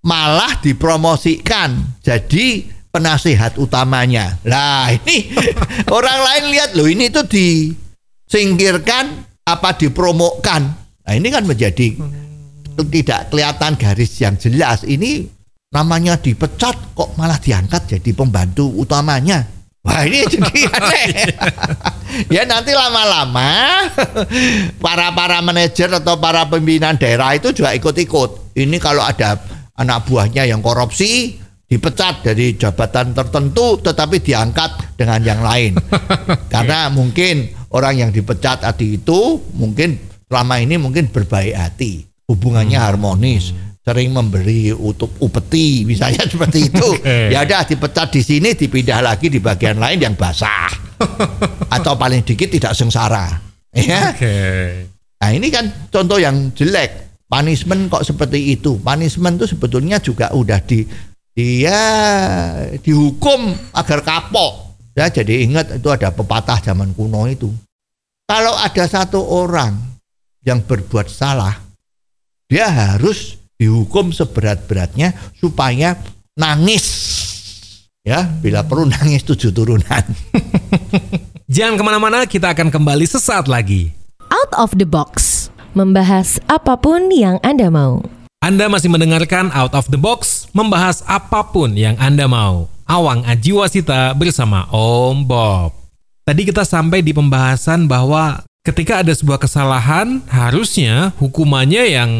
[0.00, 4.40] malah dipromosikan jadi penasehat utamanya.
[4.48, 5.28] Lah ini
[5.96, 10.62] orang lain lihat loh ini tuh disingkirkan apa dipromokan.
[11.04, 11.92] Nah ini kan menjadi
[12.88, 14.88] tidak kelihatan garis yang jelas.
[14.88, 15.28] Ini
[15.68, 19.57] namanya dipecat kok malah diangkat jadi pembantu utamanya.
[19.88, 21.08] Wah ini jadi aneh.
[22.28, 23.88] ya nanti lama-lama
[24.84, 28.52] para para manajer atau para pimpinan daerah itu juga ikut-ikut.
[28.52, 29.40] Ini kalau ada
[29.80, 35.80] anak buahnya yang korupsi dipecat dari jabatan tertentu tetapi diangkat dengan yang lain.
[36.52, 39.96] Karena mungkin orang yang dipecat tadi itu mungkin
[40.28, 43.56] selama ini mungkin berbaik hati, hubungannya harmonis,
[43.88, 46.88] sering memberi utup upeti misalnya seperti itu.
[47.00, 47.32] Oke.
[47.32, 50.68] Ya udah dipecat di sini dipindah lagi di bagian lain yang basah.
[51.74, 53.40] Atau paling dikit tidak sengsara.
[53.72, 54.12] Ya.
[54.12, 54.36] Oke.
[55.24, 57.08] Nah ini kan contoh yang jelek.
[57.28, 58.76] Punishment kok seperti itu.
[58.80, 60.84] Punishment itu sebetulnya juga udah di
[61.32, 61.80] dia
[62.84, 64.76] dihukum agar kapok.
[64.92, 67.48] Ya jadi ingat itu ada pepatah zaman kuno itu.
[68.28, 69.76] Kalau ada satu orang
[70.44, 71.56] yang berbuat salah,
[72.50, 75.98] dia harus dihukum seberat-beratnya supaya
[76.38, 76.86] nangis.
[78.06, 80.04] Ya, bila perlu nangis tujuh turunan.
[81.52, 83.92] Jangan ke mana-mana, kita akan kembali sesaat lagi.
[84.30, 85.50] Out of the box.
[85.76, 88.00] Membahas apa pun yang Anda mau.
[88.38, 92.70] Anda masih mendengarkan Out of the Box, membahas apa pun yang Anda mau.
[92.86, 95.74] Awang Ajiwasita bersama Om Bob.
[96.22, 102.10] Tadi kita sampai di pembahasan bahwa ketika ada sebuah kesalahan, harusnya hukumannya yang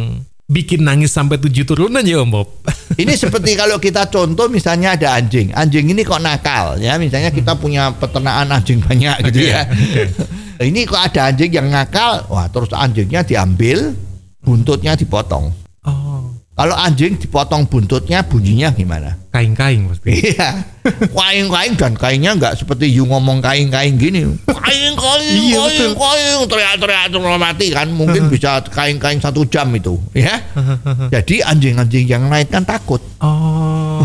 [0.49, 2.49] bikin nangis sampai tujuh turunan ya Om Bob.
[3.03, 5.53] Ini seperti kalau kita contoh misalnya ada anjing.
[5.53, 6.99] Anjing ini kok nakal ya.
[6.99, 9.69] Misalnya kita punya peternakan anjing banyak gitu ya.
[10.67, 13.95] ini kok ada anjing yang nakal, wah terus anjingnya diambil,
[14.43, 15.55] buntutnya dipotong.
[15.87, 16.18] Oh,
[16.59, 19.15] Kalau anjing dipotong buntutnya bunyinya gimana?
[19.39, 20.11] kain-kain pasti.
[20.35, 20.49] Iya.
[21.15, 24.27] Kain-kain dan kainnya nggak seperti you ngomong kain-kain gini.
[24.51, 27.87] Kain-kain, Iya, kain, kain, teriak-teriak terus mati kan.
[27.95, 30.43] Mungkin bisa kain-kain satu jam itu, ya.
[31.15, 32.99] Jadi anjing-anjing yang lain kan takut.
[33.23, 34.03] Oh,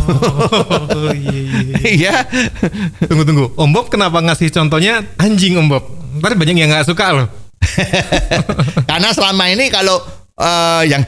[1.18, 1.76] iya, iya, iya.
[1.82, 2.16] Iya.
[3.10, 5.84] Tunggu tunggu, Om Bob kenapa ngasih contohnya anjing Om Bob?
[6.22, 7.28] Ntar banyak yang nggak suka loh.
[8.90, 9.98] Karena selama ini kalau
[10.38, 11.02] eh, yang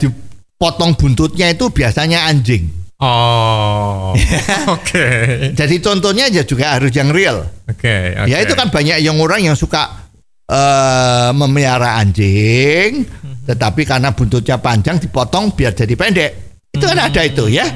[0.55, 2.71] dipotong buntutnya itu biasanya anjing.
[2.95, 4.15] Oh,
[4.79, 5.07] oke,
[5.51, 7.43] Jadi contohnya ya juga harus yang real.
[7.67, 8.31] oke, oke.
[8.31, 10.07] Ya itu kan banyak yang orang yang suka
[10.47, 13.03] eh memelihara anjing,
[13.43, 16.31] tetapi karena buntutnya panjang dipotong biar jadi pendek.
[16.71, 17.67] Itu kan ada itu ya.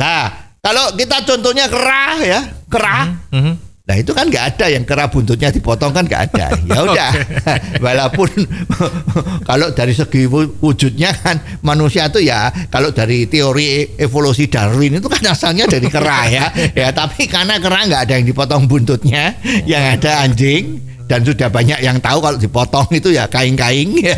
[0.00, 2.40] Lah, kalau kita contohnya kerah ya,
[2.72, 3.04] kerah.
[3.36, 3.73] Mhm.
[3.84, 6.46] Nah itu kan nggak ada yang kera buntutnya dipotong kan nggak ada.
[6.64, 7.12] Ya udah,
[7.84, 8.32] walaupun
[9.48, 10.24] kalau dari segi
[10.64, 16.24] wujudnya kan manusia itu ya kalau dari teori evolusi Darwin itu kan asalnya dari kera
[16.32, 16.48] ya.
[16.72, 19.36] Ya tapi karena kera nggak ada yang dipotong buntutnya,
[19.68, 24.16] yang ada anjing dan sudah banyak yang tahu kalau dipotong itu ya kain-kain ya.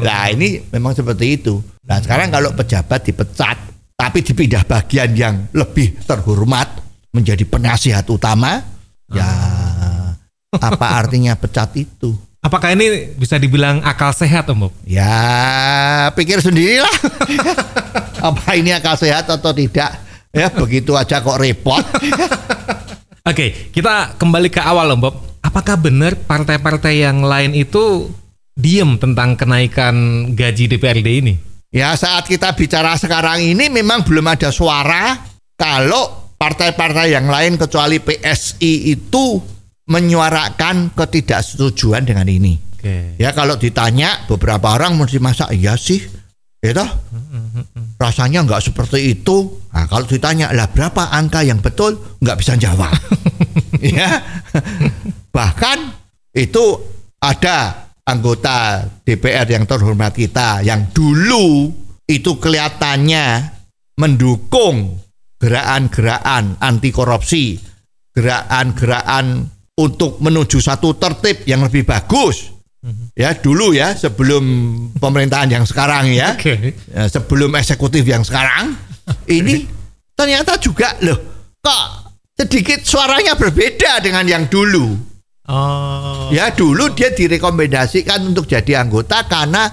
[0.00, 1.60] Nah ini memang seperti itu.
[1.84, 3.60] Nah sekarang kalau pejabat dipecat
[3.92, 6.80] tapi dipindah bagian yang lebih terhormat
[7.12, 8.73] menjadi penasihat utama
[9.12, 9.28] Ya,
[10.56, 12.16] apa artinya pecat itu?
[12.44, 14.72] Apakah ini bisa dibilang akal sehat, Om Bob?
[14.84, 16.92] Ya, pikir sendirilah.
[18.28, 19.96] apa ini akal sehat atau tidak?
[20.28, 21.80] Ya, begitu aja kok repot.
[23.30, 25.14] Oke, kita kembali ke awal, Om Bob.
[25.40, 28.12] Apakah benar partai-partai yang lain itu
[28.52, 31.34] diem tentang kenaikan gaji DPRD ini?
[31.72, 35.16] Ya, saat kita bicara sekarang ini memang belum ada suara
[35.56, 39.40] kalau partai-partai yang lain kecuali PSI itu
[39.88, 42.60] menyuarakan ketidaksetujuan dengan ini.
[42.76, 43.16] Okay.
[43.16, 46.04] Ya kalau ditanya beberapa orang mesti masa iya sih,
[46.60, 46.90] ya toh?
[47.96, 49.56] Rasanya nggak seperti itu.
[49.72, 52.92] Nah, kalau ditanya lah berapa angka yang betul nggak bisa jawab.
[53.80, 54.20] ya,
[55.32, 55.96] bahkan
[56.36, 56.76] itu
[57.24, 61.72] ada anggota DPR yang terhormat kita yang dulu
[62.04, 63.48] itu kelihatannya
[63.96, 65.03] mendukung
[65.44, 67.60] gerakan-gerakan anti korupsi,
[68.16, 69.44] gerakan-gerakan
[69.76, 72.48] untuk menuju satu tertib yang lebih bagus.
[72.80, 73.12] Mhm.
[73.12, 74.44] Ya dulu ya sebelum
[74.96, 76.72] pemerintahan yang sekarang ya, okay.
[76.88, 78.72] ya sebelum eksekutif yang sekarang
[79.28, 79.68] ini
[80.16, 81.16] ternyata juga loh
[81.60, 84.96] kok sedikit suaranya berbeda dengan yang dulu.
[85.44, 86.32] Oh.
[86.32, 89.68] Ya dulu dia direkomendasikan untuk jadi anggota karena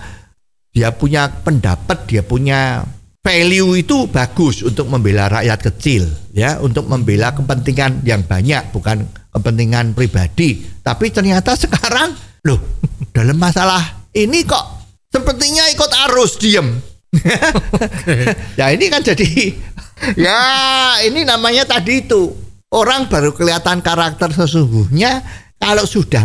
[0.72, 2.84] dia punya pendapat, dia punya
[3.22, 9.94] value itu bagus untuk membela rakyat kecil ya untuk membela kepentingan yang banyak bukan kepentingan
[9.94, 10.66] pribadi.
[10.82, 12.60] Tapi ternyata sekarang loh
[13.16, 14.66] dalam masalah ini kok
[15.14, 16.68] sepertinya ikut arus diem.
[18.60, 19.28] Ya ini kan jadi
[20.26, 20.40] ya
[21.04, 22.32] ini namanya tadi itu
[22.72, 25.20] orang baru kelihatan karakter sesungguhnya
[25.62, 26.24] kalau sudah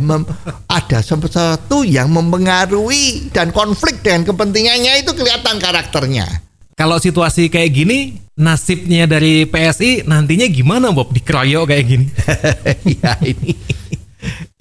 [0.70, 6.45] ada sesuatu yang mempengaruhi dan konflik dengan kepentingannya itu kelihatan karakternya
[6.76, 12.06] kalau situasi kayak gini, nasibnya dari PSI nantinya gimana Bob dikeroyok kayak gini?
[13.00, 13.56] ya ini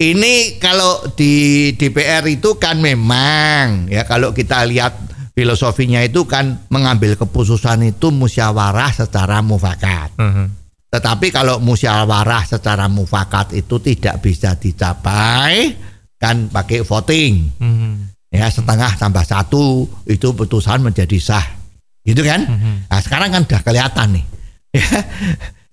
[0.00, 4.96] ini kalau di DPR itu kan memang ya kalau kita lihat
[5.36, 10.16] filosofinya itu kan mengambil keputusan itu musyawarah secara mufakat.
[10.16, 10.24] Uh.
[10.24, 10.48] -huh.
[10.88, 15.76] Tetapi kalau musyawarah secara mufakat itu tidak bisa dicapai
[16.16, 17.52] kan pakai voting.
[17.60, 17.68] Uh.
[17.68, 17.94] -huh.
[18.32, 21.65] Ya setengah tambah satu itu putusan menjadi sah
[22.06, 22.46] gitu kan?
[22.46, 22.74] Mm-hmm.
[22.86, 24.26] Nah sekarang kan udah kelihatan nih.
[24.76, 24.84] Ya.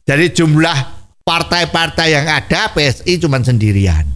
[0.08, 0.78] Dari jumlah
[1.28, 4.08] partai-partai yang ada PSI cuma sendirian.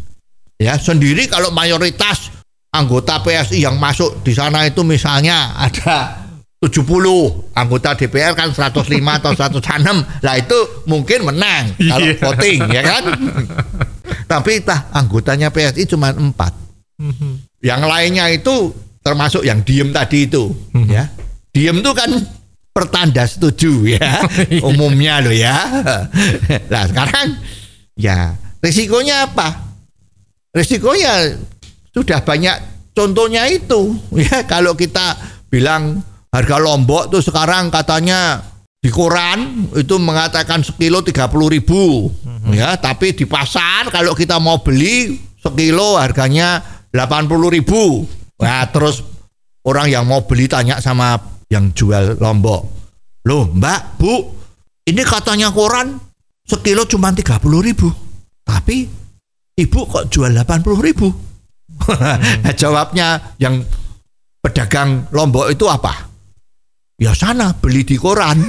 [0.56, 2.32] Ya sendiri kalau mayoritas
[2.72, 6.28] anggota PSI yang masuk di sana itu misalnya ada
[6.58, 10.58] 70 anggota DPR kan 105 atau 106 lah itu
[10.90, 12.18] mungkin menang kalau yeah.
[12.18, 13.04] voting ya kan
[14.26, 16.58] tapi tah anggotanya PSI cuma empat
[16.98, 17.62] mm-hmm.
[17.62, 18.74] yang lainnya itu
[19.06, 20.90] termasuk yang diem tadi itu mm-hmm.
[20.90, 21.06] ya
[21.58, 22.14] Diem tuh kan
[22.70, 24.22] pertanda setuju ya
[24.54, 24.62] iya.
[24.62, 25.58] umumnya loh ya.
[26.70, 27.42] Nah sekarang
[27.98, 29.74] ya risikonya apa?
[30.54, 31.34] Risikonya
[31.98, 33.98] sudah banyak contohnya itu
[34.30, 35.18] ya kalau kita
[35.50, 38.46] bilang harga lombok tuh sekarang katanya
[38.78, 42.54] di koran itu mengatakan sekilo tiga puluh ribu mm-hmm.
[42.54, 46.62] ya tapi di pasar kalau kita mau beli sekilo harganya
[46.94, 48.06] delapan puluh ribu
[48.38, 49.02] nah terus
[49.66, 52.62] orang yang mau beli tanya sama yang jual lombok.
[53.28, 54.14] Loh mbak, bu,
[54.88, 56.00] ini katanya koran
[56.48, 57.92] sekilo cuma 30 ribu.
[58.48, 58.88] Tapi
[59.60, 61.08] ibu kok jual 80 ribu?
[61.12, 62.48] hmm.
[62.62, 63.60] Jawabnya yang
[64.40, 66.08] pedagang lombok itu apa?
[66.98, 68.38] Ya sana beli di koran.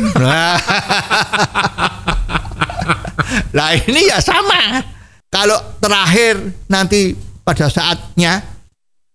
[3.28, 4.80] Nah ini ya sama.
[5.28, 7.12] Kalau terakhir nanti
[7.44, 8.40] pada saatnya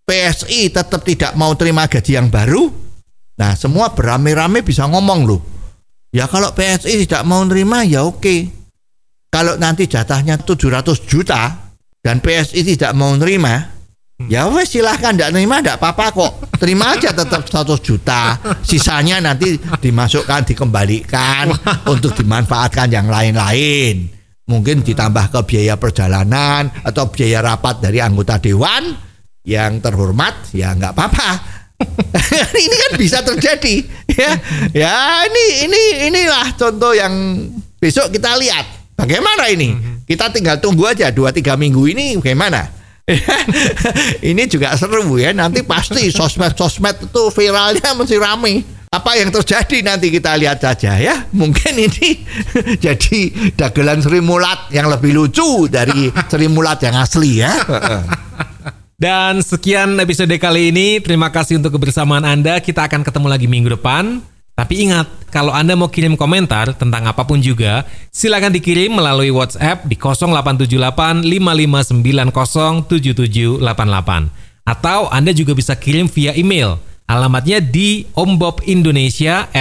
[0.06, 2.69] PSI tetap tidak mau terima gaji yang baru,
[3.34, 5.41] Nah, semua beramai-ramai bisa ngomong loh.
[6.13, 8.46] Ya kalau PSI tidak mau nerima ya oke.
[9.34, 11.74] Kalau nanti jatahnya 700 juta
[12.06, 13.74] dan PSI tidak mau nerima,
[14.30, 16.34] ya wes silahkan tidak nerima tidak apa-apa kok.
[16.62, 18.38] Terima aja tetap 100 juta.
[18.62, 21.50] Sisanya nanti dimasukkan dikembalikan
[21.90, 24.06] untuk dimanfaatkan yang lain-lain.
[24.46, 28.94] Mungkin ditambah ke biaya perjalanan atau biaya rapat dari anggota dewan
[29.44, 31.29] yang terhormat ya nggak apa-apa
[32.65, 34.31] ini kan bisa terjadi ya
[34.73, 34.96] ya
[35.29, 37.13] ini ini inilah contoh yang
[37.77, 42.83] besok kita lihat bagaimana ini kita tinggal tunggu aja dua tiga minggu ini bagaimana?
[44.31, 45.35] ini juga seru ya.
[45.35, 48.63] Nanti pasti sosmed-sosmed itu viralnya masih rame.
[48.94, 51.25] Apa yang terjadi nanti kita lihat saja ya.
[51.33, 52.21] Mungkin ini
[52.85, 57.52] jadi dagelan Sri Mulat yang lebih lucu dari Sri Mulat yang asli ya.
[59.04, 61.04] Dan sekian episode kali ini.
[61.04, 62.63] Terima kasih untuk kebersamaan Anda.
[62.63, 64.23] Kita akan ketemu lagi minggu depan.
[64.56, 67.83] Tapi ingat, kalau Anda mau kirim komentar tentang apa pun juga,
[68.15, 74.31] silakan dikirim melalui WhatsApp di 0878 5590 7788.
[74.63, 76.79] Atau Anda juga bisa kirim via email.
[77.04, 79.51] Alamatnya di ombobindonesia.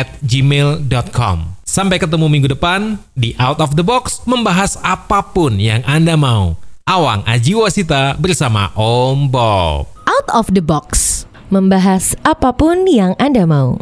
[1.67, 6.55] Sampai ketemu minggu depan di Out of the Box membahas apa pun yang Anda mau.
[6.83, 9.87] Awang Aji Wasita bersama Om Bob.
[10.03, 11.23] Out of the Box.
[11.47, 13.79] Membahas apa pun yang Anda mau.